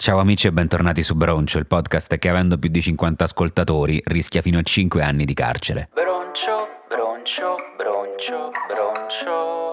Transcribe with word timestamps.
Ciao 0.00 0.20
amici 0.20 0.46
e 0.46 0.52
bentornati 0.52 1.02
su 1.02 1.16
Broncio, 1.16 1.58
il 1.58 1.66
podcast 1.66 2.18
che 2.18 2.28
avendo 2.28 2.56
più 2.56 2.70
di 2.70 2.80
50 2.80 3.24
ascoltatori 3.24 4.00
rischia 4.04 4.42
fino 4.42 4.60
a 4.60 4.62
5 4.62 5.02
anni 5.02 5.24
di 5.24 5.34
carcere. 5.34 5.88
Broncio, 5.92 6.68
broncio, 6.88 7.56
broncio, 7.76 8.50
broncio. 8.68 9.67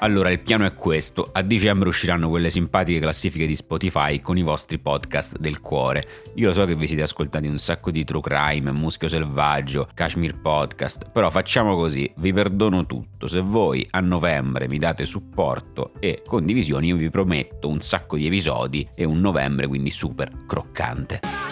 Allora, 0.00 0.30
il 0.30 0.38
piano 0.38 0.64
è 0.64 0.74
questo. 0.74 1.28
A 1.32 1.42
dicembre 1.42 1.88
usciranno 1.88 2.28
quelle 2.28 2.50
simpatiche 2.50 3.00
classifiche 3.00 3.48
di 3.48 3.56
Spotify 3.56 4.20
con 4.20 4.38
i 4.38 4.42
vostri 4.42 4.78
podcast 4.78 5.38
del 5.38 5.60
cuore. 5.60 6.04
Io 6.34 6.52
so 6.52 6.64
che 6.66 6.76
vi 6.76 6.86
siete 6.86 7.02
ascoltati 7.02 7.48
un 7.48 7.58
sacco 7.58 7.90
di 7.90 8.04
True 8.04 8.20
Crime, 8.20 8.70
Muschio 8.70 9.08
Selvaggio, 9.08 9.88
Kashmir 9.92 10.40
Podcast, 10.40 11.06
però 11.12 11.30
facciamo 11.30 11.74
così, 11.74 12.08
vi 12.18 12.32
perdono 12.32 12.86
tutto. 12.86 13.26
Se 13.26 13.40
voi 13.40 13.84
a 13.90 13.98
novembre 13.98 14.68
mi 14.68 14.78
date 14.78 15.04
supporto 15.04 15.94
e 15.98 16.22
condivisioni, 16.24 16.86
io 16.86 16.96
vi 16.96 17.10
prometto 17.10 17.68
un 17.68 17.80
sacco 17.80 18.16
di 18.16 18.26
episodi 18.26 18.88
e 18.94 19.04
un 19.04 19.18
novembre 19.18 19.66
quindi 19.66 19.90
super 19.90 20.30
croccante. 20.46 21.47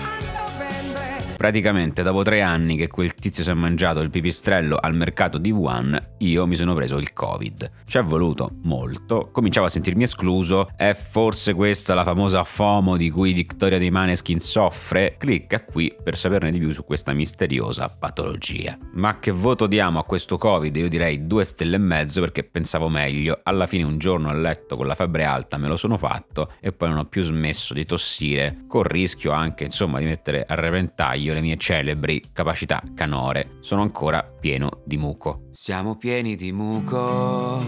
Praticamente 1.37 2.03
dopo 2.03 2.23
tre 2.23 2.41
anni 2.41 2.77
che 2.79 2.89
quel 2.89 3.15
tizio 3.15 3.45
si 3.45 3.51
è 3.51 3.55
mangiato 3.55 4.01
il 4.01 4.09
pipistrello 4.09 4.79
al 4.81 4.95
mercato 4.95 5.37
di 5.37 5.51
Wuhan, 5.51 6.15
io 6.19 6.47
mi 6.47 6.57
sono 6.57 6.73
preso 6.73 6.97
il 6.97 7.13
Covid. 7.13 7.71
Ci 7.85 7.99
è 7.99 8.03
voluto 8.03 8.53
molto, 8.63 9.29
cominciavo 9.33 9.67
a 9.67 9.69
sentirmi 9.69 10.05
escluso, 10.05 10.71
è 10.77 10.95
forse 10.95 11.53
questa 11.53 11.93
la 11.93 12.05
famosa 12.05 12.43
FOMO 12.43 12.97
di 12.97 13.11
cui 13.11 13.35
Victoria 13.35 13.77
dei 13.77 13.91
Maneskin 13.91 14.41
soffre? 14.41 15.17
Clicca 15.19 15.63
qui 15.63 15.95
per 16.03 16.17
saperne 16.17 16.51
di 16.51 16.59
più 16.59 16.73
su 16.73 16.85
questa 16.85 17.13
misteriosa 17.13 17.91
patologia. 17.91 18.79
Ma 18.95 19.19
che 19.19 19.31
voto 19.31 19.67
diamo 19.67 19.99
a 19.99 20.05
questo 20.05 20.39
Covid? 20.39 20.75
Io 20.75 20.89
direi 20.89 21.27
due 21.27 21.45
stelle 21.45 21.77
e 21.77 21.81
mezzo 21.81 22.23
perché 22.23 22.45
pensavo 22.45 22.89
meglio. 22.89 23.41
Alla 23.43 23.67
fine 23.67 23.85
un 23.85 23.99
giorno 23.99 24.31
a 24.31 24.35
letto 24.35 24.75
con 24.75 24.87
la 24.87 24.95
febbre 24.95 25.25
alta 25.25 25.59
me 25.59 25.69
lo 25.69 25.77
sono 25.77 25.99
fatto 25.99 26.51
e 26.61 26.73
poi 26.73 26.89
non 26.89 26.99
ho 26.99 27.05
più 27.05 27.23
smesso 27.23 27.75
di 27.75 27.85
tossire, 27.85 28.65
col 28.67 28.85
rischio 28.85 29.33
anche 29.33 29.65
insomma 29.65 29.99
di 29.99 30.07
mettere 30.07 30.47
a 30.49 30.55
repentaglio 30.55 31.26
io 31.27 31.35
le 31.35 31.41
mie 31.41 31.57
celebri 31.57 32.23
capacità 32.33 32.81
canore 32.95 33.57
sono 33.61 33.83
ancora 33.83 34.23
pieno 34.23 34.83
di 34.85 34.97
muco. 34.97 35.49
Siamo 35.51 35.97
pieni 35.97 36.37
di 36.37 36.53
muco, 36.53 37.59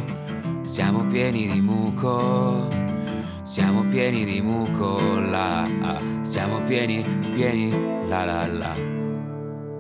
siamo 0.63 1.05
pieni 1.07 1.49
di 1.49 1.61
muco, 1.61 2.69
siamo 3.43 3.83
pieni 3.89 4.25
di 4.25 4.41
muco, 4.41 5.19
la, 5.19 5.69
siamo 6.23 6.63
pieni, 6.63 7.03
pieni, 7.35 7.69
la 8.07 8.25
la 8.25 8.47
la. 8.47 8.77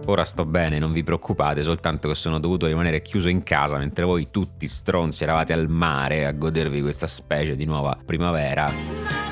Ora 0.06 0.24
sto 0.24 0.44
bene, 0.44 0.80
non 0.80 0.90
vi 0.90 1.04
preoccupate, 1.04 1.62
soltanto 1.62 2.08
che 2.08 2.14
sono 2.16 2.40
dovuto 2.40 2.66
rimanere 2.66 3.00
chiuso 3.00 3.28
in 3.28 3.44
casa 3.44 3.78
mentre 3.78 4.04
voi 4.04 4.28
tutti 4.30 4.66
stronzi 4.66 5.22
eravate 5.22 5.52
al 5.52 5.68
mare 5.68 6.26
a 6.26 6.32
godervi 6.32 6.80
questa 6.80 7.06
specie 7.06 7.54
di 7.54 7.64
nuova 7.64 7.96
primavera. 8.04 9.27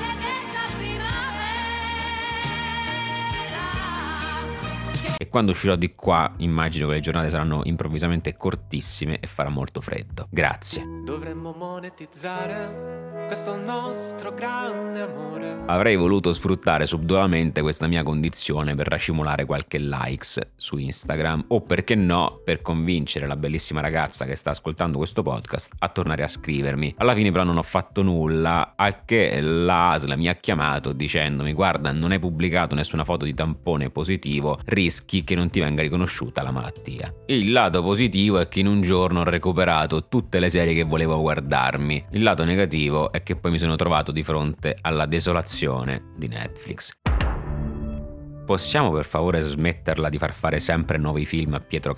Quando 5.27 5.51
uscirò 5.51 5.75
di 5.75 5.93
qua 5.95 6.33
immagino 6.37 6.87
che 6.87 6.93
le 6.93 6.99
giornate 6.99 7.29
saranno 7.29 7.61
improvvisamente 7.65 8.35
cortissime 8.35 9.19
e 9.19 9.27
farà 9.27 9.49
molto 9.49 9.81
freddo. 9.81 10.27
Grazie. 10.29 10.83
Dovremmo 11.03 11.51
monetizzare 11.51 12.96
questo 13.27 13.57
nostro 13.57 14.31
grande 14.31 15.01
amore. 15.01 15.63
Avrei 15.65 15.97
voluto 15.97 16.31
sfruttare 16.31 16.85
subdolamente 16.85 17.61
questa 17.61 17.87
mia 17.87 18.01
condizione 18.01 18.73
per 18.73 18.87
racimolare 18.87 19.43
qualche 19.43 19.79
likes 19.79 20.39
su 20.55 20.77
Instagram 20.77 21.43
o 21.49 21.59
perché 21.59 21.93
no 21.93 22.39
per 22.41 22.61
convincere 22.61 23.27
la 23.27 23.35
bellissima 23.35 23.81
ragazza 23.81 24.23
che 24.23 24.35
sta 24.35 24.51
ascoltando 24.51 24.97
questo 24.97 25.23
podcast 25.23 25.73
a 25.79 25.89
tornare 25.89 26.23
a 26.23 26.27
scrivermi. 26.29 26.95
Alla 26.99 27.13
fine 27.13 27.31
però 27.31 27.43
non 27.43 27.57
ho 27.57 27.63
fatto 27.63 28.01
nulla, 28.01 28.75
al 28.77 29.03
che 29.03 29.41
la 29.41 29.91
ASL 29.91 30.15
mi 30.15 30.29
ha 30.29 30.35
chiamato 30.35 30.93
dicendomi 30.93 31.51
guarda 31.51 31.91
non 31.91 32.11
hai 32.11 32.19
pubblicato 32.19 32.75
nessuna 32.75 33.03
foto 33.03 33.25
di 33.25 33.33
tampone 33.33 33.89
positivo, 33.89 34.57
rischi 34.67 35.25
che 35.25 35.35
non 35.35 35.49
ti 35.49 35.59
venga 35.59 35.81
riconosciuta 35.81 36.41
la 36.43 36.51
malattia. 36.51 37.13
Il 37.25 37.51
lato 37.51 37.83
positivo 37.83 38.39
è 38.39 38.47
che 38.47 38.61
in 38.61 38.67
un 38.67 38.81
giorno 38.81 39.19
ho 39.19 39.25
recuperato 39.25 40.07
tutte 40.07 40.39
le 40.39 40.49
serie 40.49 40.73
che 40.73 40.83
volevo 40.83 41.19
guardarmi. 41.19 42.05
Il 42.11 42.23
lato 42.23 42.45
negativo 42.45 43.11
è 43.11 43.16
è 43.17 43.23
che 43.23 43.35
poi 43.35 43.51
mi 43.51 43.59
sono 43.59 43.75
trovato 43.75 44.11
di 44.11 44.23
fronte 44.23 44.77
alla 44.81 45.05
desolazione 45.05 46.13
di 46.15 46.27
Netflix. 46.27 46.91
Possiamo 48.45 48.91
per 48.91 49.03
favore 49.03 49.41
smetterla 49.41 50.07
di 50.07 50.17
far 50.17 50.33
fare 50.33 50.59
sempre 50.59 50.97
nuovi 50.97 51.25
film 51.25 51.55
a 51.55 51.59
Pietro 51.59 51.93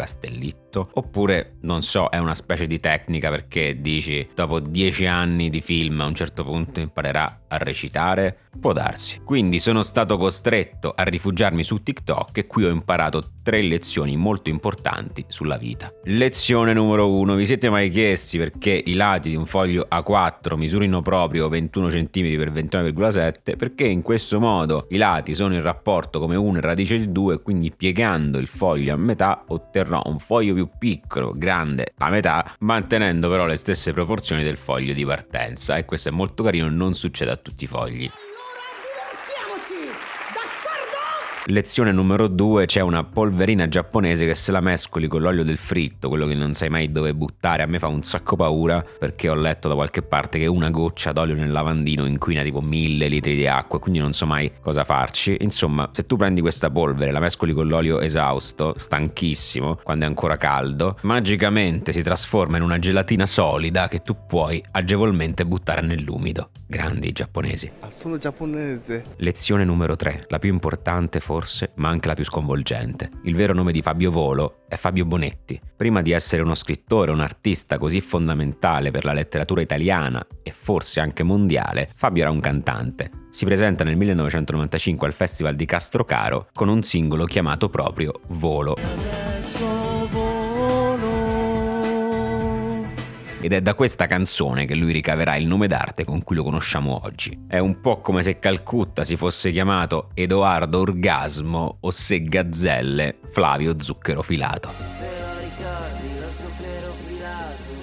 Castellitto? 0.69 0.89
Oppure, 0.93 1.55
non 1.61 1.81
so, 1.81 2.09
è 2.09 2.17
una 2.17 2.35
specie 2.35 2.67
di 2.67 2.79
tecnica 2.79 3.29
perché 3.29 3.81
dici 3.81 4.29
dopo 4.33 4.59
dieci 4.59 5.05
anni 5.05 5.49
di 5.49 5.61
film 5.61 5.99
a 6.01 6.05
un 6.05 6.13
certo 6.13 6.43
punto 6.43 6.79
imparerà 6.79 7.41
a 7.47 7.57
recitare? 7.57 8.37
Può 8.59 8.73
darsi. 8.73 9.21
Quindi 9.23 9.59
sono 9.59 9.81
stato 9.81 10.17
costretto 10.17 10.93
a 10.95 11.03
rifugiarmi 11.03 11.63
su 11.63 11.81
TikTok 11.81 12.37
e 12.37 12.47
qui 12.47 12.65
ho 12.65 12.69
imparato 12.69 13.31
tre 13.43 13.61
lezioni 13.61 14.15
molto 14.15 14.49
importanti 14.49 15.25
sulla 15.27 15.57
vita. 15.57 15.91
Lezione 16.03 16.73
numero 16.73 17.11
uno. 17.11 17.35
Vi 17.35 17.45
siete 17.45 17.69
mai 17.69 17.89
chiesti 17.89 18.37
perché 18.37 18.81
i 18.85 18.93
lati 18.93 19.29
di 19.29 19.35
un 19.35 19.45
foglio 19.45 19.87
A4 19.89 20.55
misurino 20.55 21.01
proprio 21.01 21.47
21 21.47 21.87
cm 21.87 22.05
x 22.05 22.51
29,7? 22.51 23.57
Perché 23.57 23.85
in 23.85 24.01
questo 24.01 24.39
modo 24.39 24.87
i 24.89 24.97
lati 24.97 25.33
sono 25.33 25.55
in 25.55 25.61
rapporto 25.61 26.19
come 26.19 26.35
1 26.35 26.59
radice 26.59 26.99
di 26.99 27.11
2 27.11 27.41
quindi 27.41 27.71
piegando 27.75 28.37
il 28.37 28.47
foglio 28.47 28.93
a 28.93 28.97
metà 28.97 29.45
otterrò 29.47 30.01
un 30.05 30.19
foglio 30.19 30.53
più 30.59 30.69
piccolo, 30.77 31.31
grande 31.33 31.93
a 31.97 32.09
metà, 32.09 32.55
mantenendo 32.59 33.29
però 33.29 33.45
le 33.45 33.55
stesse 33.55 33.93
proporzioni 33.93 34.43
del 34.43 34.57
foglio 34.57 34.93
di 34.93 35.05
partenza 35.05 35.77
e 35.77 35.85
questo 35.85 36.09
è 36.09 36.11
molto 36.11 36.43
carino, 36.43 36.69
non 36.69 36.93
succede 36.95 37.31
a 37.31 37.37
tutti 37.37 37.63
i 37.63 37.67
fogli. 37.67 38.11
Lezione 41.49 41.91
numero 41.91 42.27
2, 42.27 42.67
c'è 42.67 42.81
una 42.81 43.03
polverina 43.03 43.67
giapponese 43.67 44.27
che 44.27 44.35
se 44.35 44.51
la 44.51 44.59
mescoli 44.59 45.07
con 45.07 45.23
l'olio 45.23 45.43
del 45.43 45.57
fritto, 45.57 46.07
quello 46.07 46.27
che 46.27 46.35
non 46.35 46.53
sai 46.53 46.69
mai 46.69 46.91
dove 46.91 47.15
buttare, 47.15 47.63
a 47.63 47.65
me 47.65 47.79
fa 47.79 47.87
un 47.87 48.03
sacco 48.03 48.35
paura 48.35 48.85
perché 48.99 49.29
ho 49.29 49.33
letto 49.33 49.67
da 49.67 49.73
qualche 49.73 50.03
parte 50.03 50.37
che 50.37 50.45
una 50.45 50.69
goccia 50.69 51.11
d'olio 51.11 51.33
nel 51.33 51.49
lavandino 51.51 52.05
inquina 52.05 52.43
tipo 52.43 52.61
mille 52.61 53.07
litri 53.07 53.35
di 53.35 53.47
acqua, 53.47 53.79
quindi 53.79 53.97
non 53.97 54.13
so 54.13 54.27
mai 54.27 54.51
cosa 54.61 54.83
farci. 54.83 55.37
Insomma, 55.39 55.89
se 55.91 56.05
tu 56.05 56.17
prendi 56.17 56.39
questa 56.41 56.69
polvere, 56.69 57.11
la 57.11 57.19
mescoli 57.19 57.51
con 57.51 57.67
l'olio 57.67 57.99
esausto, 57.99 58.75
stanchissimo, 58.77 59.79
quando 59.81 60.05
è 60.05 60.07
ancora 60.07 60.37
caldo, 60.37 60.99
magicamente 61.01 61.93
si 61.93 62.03
trasforma 62.03 62.57
in 62.57 62.63
una 62.63 62.77
gelatina 62.77 63.25
solida 63.25 63.87
che 63.87 64.03
tu 64.03 64.15
puoi 64.27 64.63
agevolmente 64.73 65.47
buttare 65.47 65.81
nell'umido. 65.81 66.51
Grandi 66.67 67.11
giapponesi. 67.11 67.71
Sono 67.87 68.17
giapponese. 68.17 69.03
Lezione 69.15 69.65
numero 69.65 69.95
3, 69.95 70.25
la 70.27 70.37
più 70.37 70.53
importante 70.53 71.19
forse 71.19 71.37
forse, 71.39 71.71
ma 71.75 71.87
anche 71.87 72.07
la 72.07 72.15
più 72.15 72.25
sconvolgente. 72.25 73.09
Il 73.23 73.35
vero 73.35 73.53
nome 73.53 73.71
di 73.71 73.81
Fabio 73.81 74.11
Volo 74.11 74.65
è 74.67 74.75
Fabio 74.75 75.05
Bonetti. 75.05 75.59
Prima 75.75 76.01
di 76.01 76.11
essere 76.11 76.41
uno 76.41 76.53
scrittore, 76.53 77.11
un 77.11 77.21
artista 77.21 77.77
così 77.77 78.01
fondamentale 78.01 78.91
per 78.91 79.05
la 79.05 79.13
letteratura 79.13 79.61
italiana 79.61 80.25
e 80.43 80.51
forse 80.51 80.99
anche 80.99 81.23
mondiale, 81.23 81.89
Fabio 81.95 82.23
era 82.23 82.31
un 82.31 82.41
cantante. 82.41 83.27
Si 83.31 83.45
presenta 83.45 83.85
nel 83.85 83.95
1995 83.95 85.07
al 85.07 85.13
Festival 85.13 85.55
di 85.55 85.65
Castrocaro 85.65 86.49
con 86.53 86.67
un 86.67 86.81
singolo 86.83 87.23
chiamato 87.23 87.69
proprio 87.69 88.19
Volo. 88.27 89.88
Ed 93.41 93.53
è 93.53 93.61
da 93.61 93.73
questa 93.73 94.05
canzone 94.05 94.65
che 94.65 94.75
lui 94.75 94.91
ricaverà 94.91 95.35
il 95.35 95.47
nome 95.47 95.67
d'arte 95.67 96.03
con 96.03 96.23
cui 96.23 96.35
lo 96.35 96.43
conosciamo 96.43 97.01
oggi. 97.03 97.45
È 97.47 97.57
un 97.57 97.79
po' 97.79 98.01
come 98.01 98.21
se 98.23 98.39
Calcutta 98.39 99.03
si 99.03 99.15
fosse 99.15 99.51
chiamato 99.51 100.09
Edoardo 100.13 100.79
Orgasmo 100.79 101.77
o 101.79 101.91
se 101.91 102.21
Gazzelle 102.23 103.19
Flavio 103.31 103.79
Zucchero 103.79 104.21
Filato. 104.21 104.69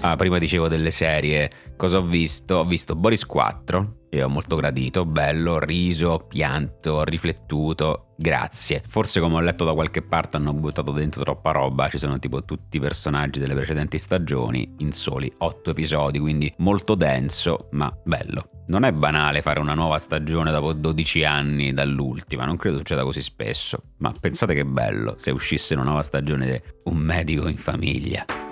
Ah, 0.00 0.14
prima 0.16 0.38
dicevo 0.38 0.68
delle 0.68 0.90
serie, 0.90 1.50
cosa 1.76 1.98
ho 1.98 2.02
visto? 2.02 2.56
Ho 2.56 2.64
visto 2.64 2.94
Boris 2.94 3.24
4, 3.26 4.05
e 4.18 4.22
ho 4.22 4.28
molto 4.28 4.56
gradito, 4.56 5.04
bello, 5.04 5.58
riso, 5.58 6.18
pianto, 6.28 7.04
riflettuto, 7.04 8.14
grazie. 8.16 8.82
Forse 8.86 9.20
come 9.20 9.36
ho 9.36 9.40
letto 9.40 9.64
da 9.64 9.74
qualche 9.74 10.02
parte 10.02 10.36
hanno 10.36 10.52
buttato 10.52 10.92
dentro 10.92 11.22
troppa 11.22 11.52
roba, 11.52 11.88
ci 11.88 11.98
sono 11.98 12.18
tipo 12.18 12.44
tutti 12.44 12.78
i 12.78 12.80
personaggi 12.80 13.38
delle 13.38 13.54
precedenti 13.54 13.98
stagioni 13.98 14.74
in 14.78 14.92
soli 14.92 15.30
8 15.36 15.70
episodi, 15.70 16.18
quindi 16.18 16.52
molto 16.58 16.94
denso, 16.94 17.68
ma 17.72 17.94
bello. 18.04 18.48
Non 18.68 18.84
è 18.84 18.92
banale 18.92 19.42
fare 19.42 19.60
una 19.60 19.74
nuova 19.74 19.98
stagione 19.98 20.50
dopo 20.50 20.72
12 20.72 21.24
anni 21.24 21.72
dall'ultima, 21.72 22.44
non 22.44 22.56
credo 22.56 22.78
succeda 22.78 23.04
così 23.04 23.22
spesso, 23.22 23.78
ma 23.98 24.12
pensate 24.18 24.54
che 24.54 24.64
bello 24.64 25.14
se 25.18 25.30
uscisse 25.30 25.74
una 25.74 25.84
nuova 25.84 26.02
stagione 26.02 26.46
di 26.50 26.62
Un 26.84 26.96
medico 26.96 27.46
in 27.48 27.58
famiglia. 27.58 28.45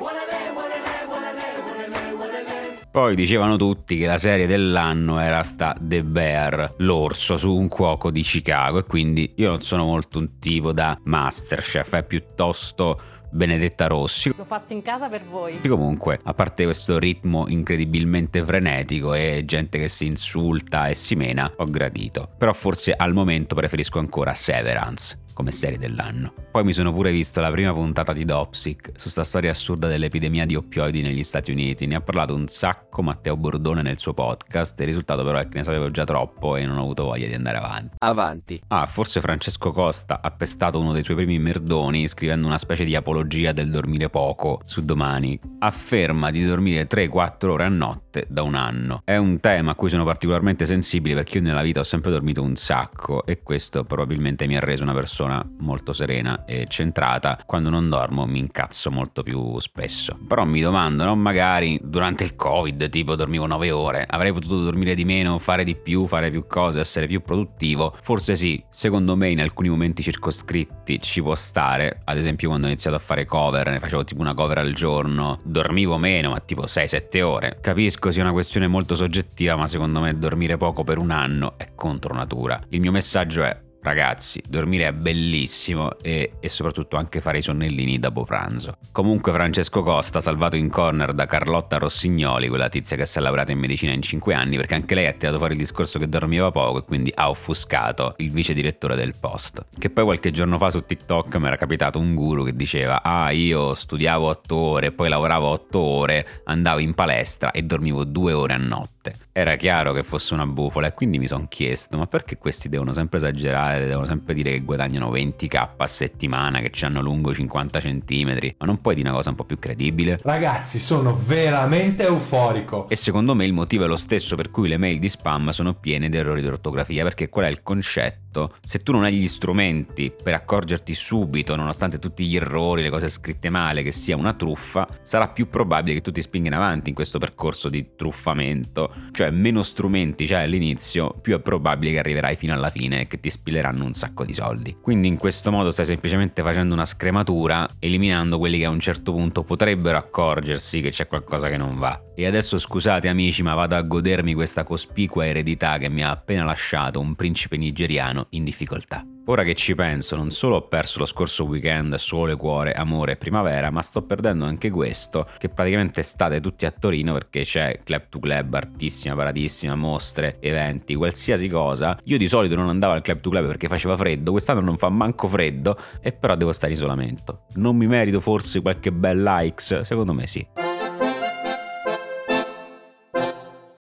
Poi 2.95 3.17
dicevano 3.17 3.57
tutti 3.57 3.99
che 3.99 4.07
la 4.07 4.19
serie 4.19 4.47
dell'anno 4.47 5.19
era 5.19 5.43
sta 5.43 5.75
The 5.77 6.05
Bear, 6.05 6.75
l'orso 6.77 7.37
su 7.37 7.53
un 7.53 7.67
cuoco 7.67 8.13
di 8.13 8.23
Chicago 8.23 8.79
e 8.79 8.85
quindi 8.85 9.33
io 9.35 9.49
non 9.49 9.63
sono 9.63 9.85
molto 9.85 10.21
un 10.21 10.39
tipo 10.39 10.73
da 10.73 10.97
Masterchef, 11.03 11.93
è 11.97 12.05
piuttosto 12.05 13.01
Benedetta 13.33 13.89
Rossi. 13.89 14.33
L'ho 14.37 14.45
fatto 14.45 14.75
in 14.75 14.83
casa 14.83 15.09
per 15.09 15.25
voi. 15.25 15.61
Comunque, 15.63 16.21
a 16.23 16.35
parte 16.35 16.63
questo 16.63 17.01
ritmo 17.01 17.49
incredibilmente 17.49 18.45
frenetico 18.45 19.13
e 19.13 19.43
gente 19.45 19.81
che 19.81 19.89
si 19.89 20.07
insulta 20.07 20.87
e 20.87 20.95
si 20.95 21.17
mena, 21.17 21.53
ho 21.57 21.65
gradito. 21.65 22.31
Però 22.39 22.53
forse 22.53 22.93
al 22.97 23.13
momento 23.13 23.57
preferisco 23.57 23.99
ancora 23.99 24.35
Severance 24.35 25.19
come 25.33 25.51
serie 25.51 25.79
dell'anno. 25.79 26.44
Poi 26.55 26.63
mi 26.63 26.73
sono 26.73 26.93
pure 26.93 27.11
visto 27.11 27.41
la 27.41 27.51
prima 27.51 27.73
puntata 27.73 28.13
di 28.13 28.25
Dopsic 28.25 28.93
su 28.95 29.09
sta 29.09 29.25
storia 29.25 29.51
assurda 29.51 29.89
dell'epidemia 29.89 30.47
di 30.47 30.55
oppioidi 30.55 31.03
negli 31.03 31.25
Stati 31.25 31.51
Uniti. 31.51 31.85
Ne 31.89 31.97
ha 31.97 32.01
parlato 32.01 32.33
un 32.33 32.47
sacco 32.47 33.03
Matteo 33.03 33.37
Bordone 33.37 33.83
nel 33.83 33.99
suo 33.99 34.15
podcast. 34.15 34.79
Il 34.79 34.87
risultato 34.87 35.25
però 35.25 35.39
è 35.39 35.49
che 35.49 35.59
ne 35.59 35.65
sapevo 35.65 35.91
già 35.91 36.05
troppo 36.05 36.55
e 36.55 36.65
non 36.65 36.79
ho 36.79 36.83
avuto 36.83 37.07
voglia 37.07 37.27
di 37.27 37.35
andare 37.35 37.57
avanti. 37.57 37.97
Avanti. 37.99 38.63
Ah, 38.69 38.87
forse 38.87 39.21
Francesco 39.21 39.73
Costa 39.73 40.21
ha 40.23 40.31
pestato 40.31 40.79
uno 40.79 40.93
dei 40.93 41.03
suoi 41.03 41.17
primi 41.17 41.41
merdoni 41.41 42.07
scrivendo 42.07 42.47
una 42.47 42.59
specie 42.59 42.85
di 42.85 42.95
apologia 42.95 43.51
del 43.51 43.73
dormire 43.73 44.09
poco 44.09 44.61
su 44.65 44.85
domani. 44.85 45.37
Afferma 45.59 46.31
di 46.31 46.45
dormire 46.45 46.87
3-4 46.87 47.49
ore 47.49 47.65
a 47.65 47.69
notte 47.69 48.27
da 48.29 48.43
un 48.43 48.55
anno. 48.55 49.01
È 49.03 49.17
un 49.17 49.41
tema 49.41 49.73
a 49.73 49.75
cui 49.75 49.89
sono 49.89 50.05
particolarmente 50.05 50.67
sensibile 50.67 51.17
perché 51.17 51.39
io 51.39 51.43
nella 51.43 51.63
vita 51.63 51.81
ho 51.81 51.85
sempre 51.85 52.13
dormito 52.13 52.43
un 52.43 52.55
sacco 52.55 53.27
e 53.27 53.43
questo 53.43 53.83
probabilmente 53.83 54.47
mi 54.47 54.57
ha 54.57 54.61
reso 54.61 54.85
una 54.85 54.93
persona 54.93 55.25
persona 55.25 55.49
molto 55.59 55.93
serena 55.93 56.44
e 56.47 56.67
centrata, 56.69 57.39
quando 57.47 57.71
non 57.71 57.89
dormo 57.89 58.27
mi 58.27 58.39
incazzo 58.39 58.91
molto 58.91 59.23
più 59.23 59.59
spesso. 59.59 60.19
Però 60.27 60.45
mi 60.45 60.61
domando, 60.61 61.05
no? 61.05 61.17
magari 61.17 61.79
durante 61.83 62.25
il 62.25 62.35
Covid, 62.35 62.89
tipo 62.89 63.17
dormivo 63.17 63.47
9 63.47 63.71
ore, 63.71 64.07
avrei 64.09 64.33
potuto 64.33 64.63
dormire 64.63 64.95
di 64.95 65.05
meno, 65.05 65.39
fare 65.39 65.65
di 65.65 65.75
più, 65.75 66.07
fare 66.07 66.31
più 66.31 66.47
cose, 66.47 66.81
essere 66.81 67.07
più 67.07 67.23
produttivo? 67.23 67.95
Forse 68.03 68.37
sì, 68.37 68.63
secondo 68.71 69.17
me 69.17 69.31
in 69.31 69.41
alcuni 69.41 69.69
momenti 69.69 70.03
circoscritti 70.03 71.01
ci 71.01 71.23
può 71.23 71.35
stare, 71.35 72.01
ad 72.05 72.17
esempio 72.17 72.49
quando 72.49 72.67
ho 72.67 72.71
iniziato 72.71 72.97
a 72.97 73.01
fare 73.01 73.25
cover, 73.25 73.69
ne 73.69 73.81
facevo 73.81 74.05
tipo 74.05 74.21
una 74.21 74.35
cover 74.35 74.59
al 74.59 74.73
giorno, 74.73 75.41
dormivo 75.45 75.99
meno, 75.99 76.31
ma 76.31 76.41
tipo 76.41 76.65
6-7 76.65 77.23
ore. 77.23 77.59
Capisco 77.61 78.11
sia 78.11 78.23
una 78.23 78.33
questione 78.33 78.67
molto 78.67 78.95
soggettiva, 78.95 79.57
ma 79.57 79.67
secondo 79.67 80.01
me 80.01 80.17
dormire 80.19 80.57
poco 80.57 80.85
per 80.85 80.99
un 80.99 81.11
anno 81.11 81.55
è 81.57 81.75
contro 81.75 82.15
natura. 82.15 82.61
Il 82.71 82.81
mio 82.81 82.93
messaggio 82.93 83.43
è 83.43 83.64
Ragazzi, 83.85 84.43
dormire 84.49 84.87
è 84.87 84.93
bellissimo 84.95 85.99
e, 85.99 86.37
e, 86.41 86.49
soprattutto 86.49 86.97
anche 86.97 87.21
fare 87.21 87.37
i 87.37 87.43
sonnellini 87.43 87.99
dopo 87.99 88.25
pranzo. 88.25 88.79
Comunque 88.93 89.31
Francesco 89.31 89.83
Costa, 89.83 90.23
salvato 90.23 90.57
in 90.57 90.71
corner 90.71 91.13
da 91.13 91.27
Carlotta 91.27 91.77
Rossignoli, 91.77 92.49
quella 92.49 92.71
tizia 92.71 92.97
che 92.97 93.05
si 93.05 93.19
è 93.19 93.21
laureata 93.21 93.53
in 93.53 93.59
medicina 93.59 93.93
in 93.93 94.01
5 94.01 94.33
anni, 94.33 94.57
perché 94.57 94.73
anche 94.73 94.95
lei 94.95 95.07
ha 95.07 95.13
tirato 95.13 95.37
fuori 95.37 95.53
il 95.53 95.59
discorso 95.59 95.99
che 95.99 96.09
dormiva 96.09 96.51
poco 96.51 96.79
e 96.79 96.85
quindi 96.85 97.13
ha 97.15 97.29
offuscato 97.29 98.15
il 98.17 98.31
vice 98.31 98.55
direttore 98.55 98.97
del 98.97 99.17
post. 99.21 99.67
Che 99.79 99.91
poi 99.91 100.05
qualche 100.05 100.31
giorno 100.31 100.57
fa 100.57 100.71
su 100.71 100.81
TikTok 100.81 101.37
mi 101.37 101.49
era 101.49 101.57
capitato 101.57 101.99
un 101.99 102.15
guru 102.15 102.43
che 102.43 102.57
diceva 102.57 103.03
ah 103.03 103.33
io 103.33 103.75
studiavo 103.75 104.27
8 104.27 104.57
ore, 104.57 104.93
poi 104.93 105.11
lavoravo 105.11 105.47
8 105.47 105.79
ore, 105.79 106.41
andavo 106.45 106.79
in 106.79 106.95
palestra 106.95 107.51
e 107.51 107.61
dormivo 107.61 108.05
2 108.05 108.33
ore 108.33 108.55
a 108.55 108.57
notte. 108.57 109.15
Era 109.31 109.57
chiaro 109.57 109.93
che 109.93 110.03
fosse 110.03 110.33
una 110.33 110.47
bufola 110.47 110.87
e 110.87 110.93
quindi 110.93 111.19
mi 111.19 111.27
sono 111.27 111.45
chiesto 111.49 111.99
ma 111.99 112.07
perché 112.07 112.39
questi 112.39 112.71
devono 112.71 112.93
sempre 112.93 113.19
esagerare? 113.19 113.74
Male, 113.75 113.87
devono 113.87 114.07
sempre 114.07 114.35
dire 114.35 114.51
che 114.51 114.61
guadagnano 114.61 115.11
20k 115.11 115.71
a 115.77 115.87
settimana, 115.87 116.61
che 116.61 116.71
ci 116.71 116.85
hanno 116.85 117.01
lungo 117.01 117.35
50 117.35 117.79
cm, 117.81 118.39
ma 118.59 118.67
non 118.67 118.81
puoi 118.81 118.95
dire 118.95 119.09
una 119.09 119.17
cosa 119.17 119.31
un 119.31 119.37
po' 119.37 119.45
più 119.45 119.59
credibile? 119.59 120.19
Ragazzi, 120.23 120.79
sono 120.79 121.15
veramente 121.15 122.05
euforico. 122.05 122.89
E 122.89 122.97
secondo 122.97 123.35
me 123.35 123.45
il 123.45 123.53
motivo 123.53 123.85
è 123.85 123.87
lo 123.87 123.97
stesso 123.97 124.37
per 124.37 124.51
cui 124.51 124.69
le 124.69 124.79
mail 124.79 124.99
di 124.99 125.09
spam 125.09 125.51
sono 125.51 125.75
piene 125.75 126.09
di 126.09 126.17
errori 126.17 126.41
di 126.41 126.47
ortografia, 126.47 127.03
perché 127.03 127.29
qual 127.29 127.47
è 127.47 127.49
il 127.49 127.63
concetto? 127.63 128.24
Se 128.65 128.79
tu 128.81 128.93
non 128.93 129.05
hai 129.05 129.15
gli 129.15 129.27
strumenti 129.27 130.13
per 130.23 130.35
accorgerti 130.35 130.95
subito, 130.95 131.57
nonostante 131.57 131.99
tutti 131.99 132.27
gli 132.27 132.37
errori, 132.37 132.83
le 132.83 132.91
cose 132.91 133.09
scritte 133.09 133.49
male, 133.49 133.83
che 133.83 133.93
sia 133.93 134.17
una 134.17 134.35
truffa, 134.35 134.87
sarà 135.03 135.29
più 135.29 135.49
probabile 135.49 135.97
che 135.97 136.03
tu 136.03 136.11
ti 136.11 136.21
spinga 136.21 136.49
in 136.49 136.55
avanti 136.55 136.91
in 136.91 136.95
questo 136.95 137.19
percorso 137.19 137.69
di 137.69 137.95
truffamento. 137.97 138.93
Cioè, 139.13 139.31
meno 139.31 139.63
strumenti 139.63 140.27
c'hai 140.27 140.45
all'inizio, 140.45 141.15
più 141.21 141.35
è 141.35 141.41
probabile 141.41 141.93
che 141.93 141.99
arriverai 141.99 142.37
fino 142.37 142.53
alla 142.53 142.71
fine 142.71 143.01
e 143.03 143.07
che 143.07 143.21
ti 143.21 143.31
spilerai 143.31 143.53
spileranno 143.55 143.85
un 143.85 143.93
sacco 143.93 144.25
di 144.25 144.33
soldi. 144.33 144.77
Quindi 144.81 145.07
in 145.07 145.17
questo 145.17 145.51
modo 145.51 145.71
stai 145.71 145.85
semplicemente 145.85 146.43
facendo 146.43 146.75
una 146.75 146.85
scrematura, 146.85 147.69
eliminando 147.79 148.39
quelli 148.39 148.59
che 148.59 148.65
a 148.65 148.71
un 148.71 148.81
certo 148.81 149.13
punto 149.13 149.45
potrebbero 149.45 149.97
accorgersi 149.97 150.81
che 150.81 150.91
c'è 150.91 151.07
qualcosa 151.07 151.49
che 151.49 151.57
non 151.57 151.77
va. 151.77 152.01
E 152.17 152.27
adesso 152.27 152.59
scusate 152.59 153.09
amici, 153.09 153.43
ma 153.43 153.55
vado 153.55 153.77
a 153.77 153.83
godermi 153.83 154.35
questa 154.35 154.65
cospicua 154.65 155.27
eredità 155.27 155.79
che 155.79 155.89
mi 155.89 156.03
ha 156.03 156.11
appena 156.11 156.45
lasciato 156.45 157.01
un 157.01 157.15
principe 157.15 157.57
nigeriano 157.57 158.24
in 158.31 158.45
difficoltà. 158.45 159.05
Ora 159.27 159.43
che 159.43 159.55
ci 159.55 159.75
penso, 159.75 160.17
non 160.17 160.31
solo 160.31 160.57
ho 160.57 160.69
perso 160.69 160.99
lo 160.99 161.07
scorso 161.07 161.45
weekend 161.45 161.95
Sole, 161.95 162.37
Cuore, 162.37 162.73
Amore 162.73 163.13
e 163.13 163.17
Primavera, 163.17 163.71
ma 163.71 163.81
sto 163.81 164.03
perdendo 164.03 164.45
anche 164.45 164.71
questo, 164.71 165.27
che 165.39 165.49
praticamente 165.49 166.03
state 166.03 166.41
tutti 166.41 166.67
a 166.67 166.71
Torino 166.71 167.15
perché 167.15 167.43
c'è 167.43 167.79
club 167.83 168.09
to 168.11 168.19
club, 168.19 168.53
artissima, 168.53 169.15
paratissima, 169.15 169.75
mostre, 169.75 170.37
eventi, 170.41 170.95
qualsiasi 170.95 171.49
cosa. 171.49 171.99
Io 172.05 172.19
di 172.19 172.29
solito 172.29 172.55
non 172.55 172.69
andavo 172.69 172.93
al 172.93 173.01
club 173.01 173.21
to 173.21 173.31
club 173.31 173.47
perché 173.47 173.67
faceva 173.67 173.97
freddo, 173.97 174.31
quest'anno 174.31 174.61
non 174.61 174.77
fa 174.77 174.91
manco 174.91 175.27
freddo, 175.27 175.79
e 176.03 176.13
però 176.13 176.35
devo 176.37 176.53
stare 176.53 176.73
in 176.73 176.79
isolamento. 176.79 177.45
Non 177.55 177.77
mi 177.77 177.87
merito 177.87 178.21
forse 178.21 178.61
qualche 178.61 178.93
bel 178.93 179.23
likes? 179.23 179.81
Secondo 179.81 180.13
me 180.13 180.27
sì. 180.27 180.64